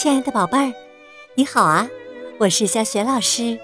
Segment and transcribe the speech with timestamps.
[0.00, 0.72] 亲爱的宝贝儿，
[1.34, 1.90] 你好啊！
[2.38, 3.58] 我是小雪老师，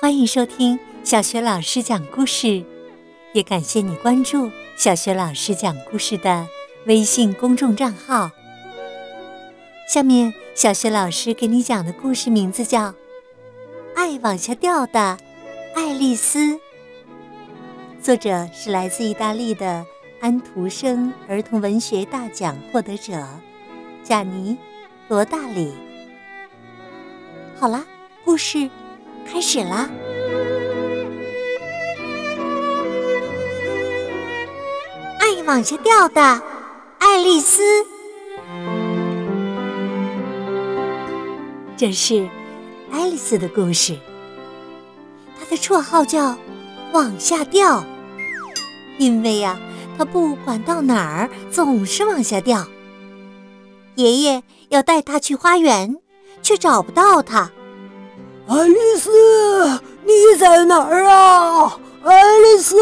[0.00, 2.64] 欢迎收听小雪老师讲故事，
[3.32, 6.46] 也感谢你关注小雪老师讲故事的
[6.86, 8.30] 微信公众账号。
[9.88, 12.82] 下面，小雪老师给你讲的故事名字叫
[13.96, 15.18] 《爱往下掉的
[15.74, 16.38] 爱丽丝》，
[18.00, 19.84] 作者是来自意大利的
[20.20, 23.26] 安徒生儿童文学大奖获得者
[24.04, 24.56] 贾尼。
[25.10, 25.72] 罗大里，
[27.58, 27.84] 好啦，
[28.24, 28.70] 故事
[29.26, 29.90] 开始啦！
[35.18, 36.40] 爱往下掉的
[37.00, 37.60] 爱丽丝，
[41.76, 42.28] 这是
[42.92, 43.98] 爱丽丝的故事。
[45.36, 46.38] 她的绰号叫
[46.94, 47.84] “往下掉”，
[48.96, 49.58] 因为呀，
[49.98, 52.64] 她不管到哪儿总是往下掉。
[54.00, 55.98] 爷爷要带他去花园，
[56.42, 57.50] 却找不到他。
[58.48, 59.10] 爱丽丝，
[60.04, 61.78] 你在哪儿啊？
[62.02, 62.76] 爱丽丝，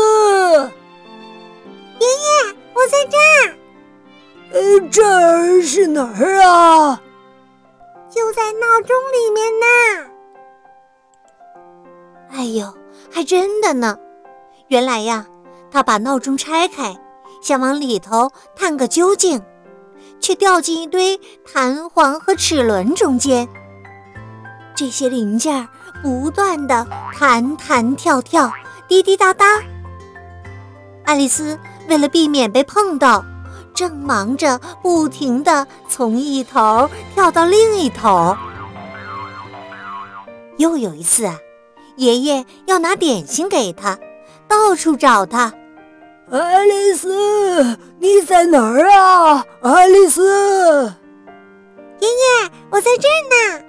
[1.99, 3.55] 爷爷，我在这儿。
[4.53, 7.01] 呃，这儿是哪儿啊？
[8.09, 9.67] 就在闹钟里面呢。
[12.31, 12.73] 哎呦，
[13.11, 13.99] 还真的呢！
[14.69, 15.27] 原来呀，
[15.71, 16.97] 他把闹钟拆开，
[17.43, 19.43] 想往里头探个究竟。
[20.21, 23.49] 却掉进一堆弹簧和齿轮中间，
[24.75, 25.69] 这些零件
[26.03, 26.87] 不断的
[27.19, 28.53] 弹弹跳跳，
[28.87, 29.45] 滴滴答答。
[31.05, 33.25] 爱丽丝为了避免被碰到，
[33.75, 38.37] 正忙着不停的从一头跳到另一头。
[40.59, 41.39] 又有一次啊，
[41.97, 43.99] 爷爷要拿点心给她，
[44.47, 45.53] 到处找她。
[46.31, 49.43] 爱丽丝，你在哪儿啊？
[49.63, 50.85] 爱丽丝，
[52.01, 53.65] 爷爷，我在这儿呢。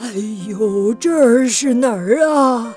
[0.00, 0.12] 哎
[0.48, 2.72] 呦，这儿是哪儿啊？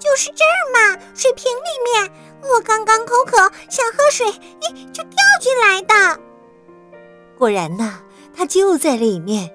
[0.00, 2.10] 就是这儿嘛，水瓶里面。
[2.42, 3.36] 我刚刚口渴，
[3.70, 6.20] 想喝水，咦，就掉进来的。
[7.38, 8.00] 果然呐，
[8.36, 9.48] 它就在里面，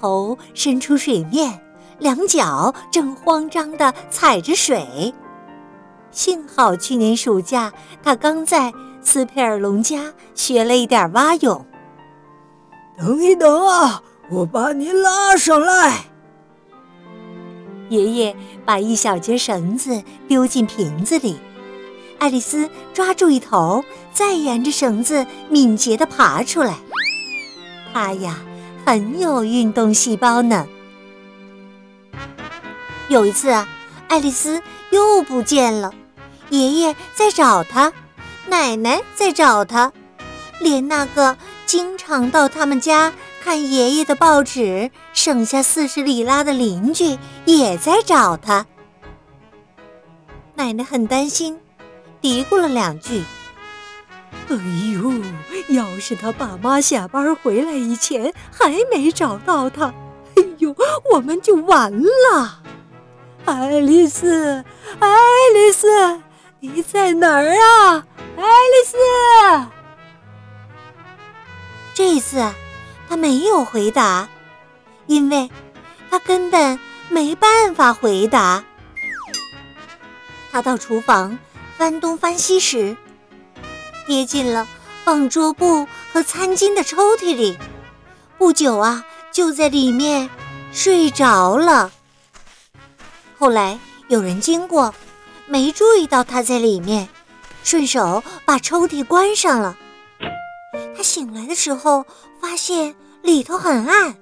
[0.00, 1.60] 头伸出水面，
[1.98, 5.12] 两脚正慌张地踩着水。
[6.14, 11.66] 幸好去年暑假，他刚在斯佩尔龙家学了一点蛙泳。
[12.96, 16.04] 等一等啊，我把你拉上来。
[17.88, 21.40] 爷爷把一小截绳子丢进瓶子里，
[22.18, 26.76] 爱丽丝抓住一头，再沿着绳子敏捷地爬出来。
[27.92, 28.38] 她呀，
[28.86, 30.68] 很有运动细胞呢。
[33.08, 33.68] 有一次啊，
[34.06, 35.92] 爱丽丝又不见了。
[36.50, 37.92] 爷爷在找他，
[38.48, 39.92] 奶奶在找他，
[40.60, 43.12] 连那个经常到他们家
[43.42, 48.66] 看爷爷的报纸、省下四十里拉的邻居也在找他。
[50.54, 51.58] 奶奶很担心，
[52.20, 53.24] 嘀咕了两句
[54.48, 54.56] ：“哎
[54.92, 55.12] 呦，
[55.74, 59.86] 要是他爸妈下班回来以前还没找到他，
[60.36, 60.74] 哎呦，
[61.12, 62.62] 我们就完了。”
[63.46, 64.64] 爱丽丝，
[65.00, 65.08] 爱
[65.52, 65.88] 丽丝。
[66.66, 68.06] 你在哪儿啊，
[68.38, 68.96] 爱丽丝？
[71.92, 72.42] 这次
[73.06, 74.26] 他没有回答，
[75.06, 75.50] 因为
[76.10, 76.80] 他根本
[77.10, 78.64] 没办法回答。
[80.50, 81.38] 他到厨房
[81.76, 82.96] 翻东翻西时，
[84.06, 84.66] 跌进了
[85.04, 87.58] 放桌布和餐巾的抽屉里，
[88.38, 90.30] 不久啊，就在里面
[90.72, 91.92] 睡着了。
[93.38, 94.94] 后来有人经过。
[95.54, 97.08] 没注意到他在里面，
[97.62, 99.78] 顺手把抽屉关上了。
[100.96, 102.04] 他醒来的时候，
[102.40, 104.16] 发现里头很暗，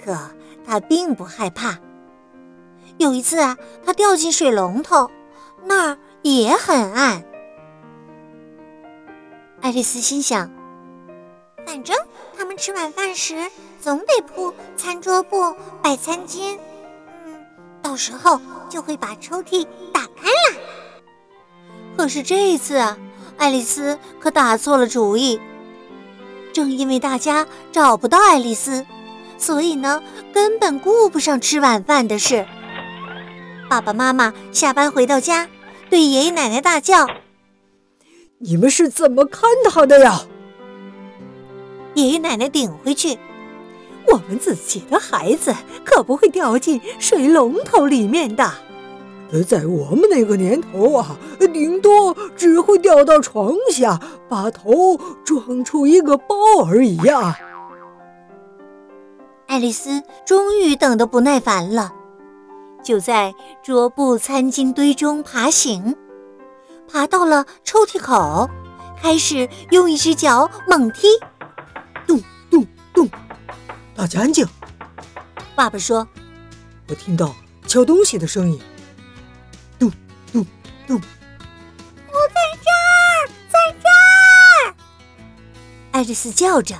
[0.00, 0.16] 可
[0.64, 1.76] 他并不害怕。
[2.98, 5.10] 有一次啊，他掉进水龙头，
[5.64, 7.24] 那儿也很暗。
[9.60, 10.48] 爱丽丝心想：
[11.66, 11.96] 反正
[12.36, 13.50] 他们吃晚饭时
[13.80, 15.52] 总得铺餐桌布、
[15.82, 16.56] 摆餐巾，
[17.26, 17.44] 嗯，
[17.82, 19.97] 到时候就会把抽屉打。
[21.98, 22.96] 可是这一次啊，
[23.38, 25.40] 爱丽丝可打错了主意。
[26.52, 28.86] 正因为大家找不到爱丽丝，
[29.36, 30.00] 所以呢，
[30.32, 32.46] 根本顾不上吃晚饭的事。
[33.68, 35.48] 爸爸妈妈下班回到家，
[35.90, 37.04] 对爷爷奶奶大叫
[38.38, 40.20] ：“你们是怎么看他的呀？”
[41.94, 43.18] 爷爷奶奶顶回去
[44.06, 45.52] ：“我们自己的孩子
[45.84, 48.54] 可不会掉进水龙头里面的。”
[49.46, 51.16] 在我们那个年头啊，
[51.52, 56.34] 顶多只会掉到床下，把头撞出一个包
[56.66, 57.38] 而已呀。
[59.46, 61.92] 爱丽丝终于等得不耐烦了，
[62.82, 65.96] 就在桌布、餐巾堆中爬行，
[66.90, 68.48] 爬到了抽屉口，
[69.00, 71.06] 开始用一只脚猛踢。
[72.06, 72.20] 咚
[72.50, 73.08] 咚咚！
[73.94, 74.46] 大家安静。
[75.54, 76.06] 爸爸说
[76.88, 77.34] ：“我听到
[77.66, 78.58] 敲东西的声音。”
[86.08, 86.74] 爱丽丝叫着。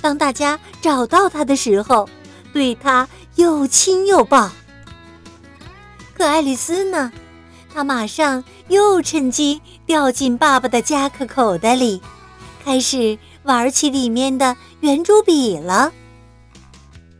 [0.00, 2.08] 当大家找到他的时候，
[2.50, 4.50] 对他又亲又抱。
[6.14, 7.12] 可爱丽丝呢？
[7.74, 12.00] 她马上又趁机掉进爸爸的夹克口袋里，
[12.64, 15.92] 开始玩起里面的圆珠笔了。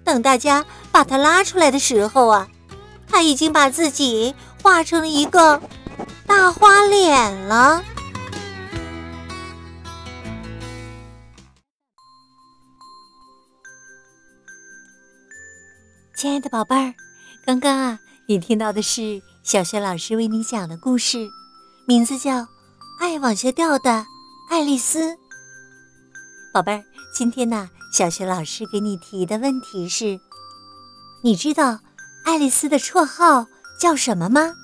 [0.02, 2.48] 等大家把它拉出来的时候啊，
[3.06, 5.60] 她已经把自己画成了一个
[6.26, 7.84] 大花脸了。
[16.22, 16.94] 亲爱的宝贝儿，
[17.44, 21.28] 刚刚啊，你听到的是小学老师为你讲的故事，
[21.84, 22.42] 名字叫
[23.00, 24.06] 《爱往下掉的
[24.48, 25.00] 爱丽丝》。
[26.54, 30.20] 宝贝儿，今天呢，小学老师给你提的问题是：
[31.24, 31.80] 你知道
[32.24, 33.46] 爱丽丝的绰号
[33.80, 34.54] 叫什么吗？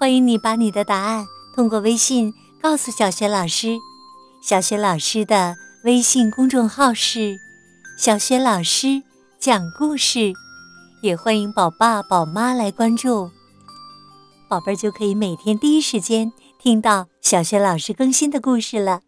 [0.00, 1.24] 欢迎你把你的答案
[1.54, 3.76] 通过微信告诉小学老师。
[4.42, 5.54] 小学老师的
[5.84, 7.38] 微信公众号是
[7.96, 9.04] “小学老师”。
[9.42, 10.32] 讲故事，
[11.00, 13.28] 也欢迎宝爸宝妈来关注，
[14.48, 19.00] 宝贝儿就可以每天第一时间听到小学老师更新的故事了，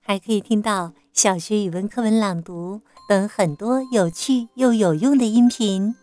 [0.00, 5.94] 还可以听到小学语文课文朗读等很多有趣又有用的音频。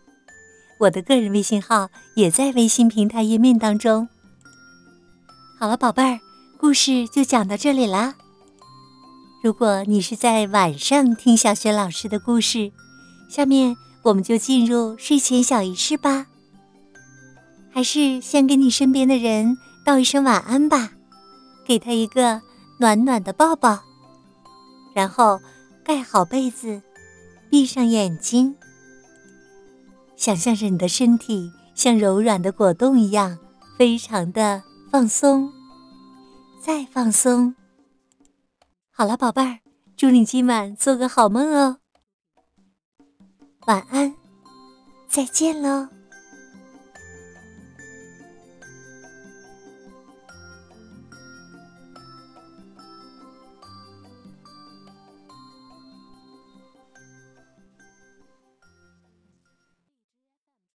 [0.80, 4.08] 我的个人微信号也在微信平台页面当中。
[5.58, 6.18] 好了，宝贝儿，
[6.58, 8.14] 故事就讲到这里啦。
[9.44, 12.72] 如果你是在晚上听小学老师的故事，
[13.32, 16.26] 下面我们就进入睡前小仪式吧。
[17.70, 19.56] 还是先给你身边的人
[19.86, 20.92] 道一声晚安吧，
[21.64, 22.42] 给他一个
[22.78, 23.78] 暖暖的抱抱，
[24.94, 25.40] 然后
[25.82, 26.82] 盖好被子，
[27.48, 28.54] 闭上眼睛，
[30.14, 33.38] 想象着你的身体像柔软的果冻一样，
[33.78, 35.50] 非常的放松，
[36.60, 37.54] 再放松。
[38.90, 39.60] 好了，宝贝儿，
[39.96, 41.78] 祝你今晚做个好梦哦。
[43.66, 44.14] 晚安，
[45.08, 45.88] 再见喽。